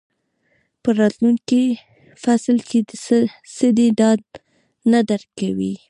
[0.81, 1.63] په راتلونکي
[2.23, 2.79] فصل کې
[3.55, 4.11] څه دي دا
[4.91, 5.73] نه درک کوئ.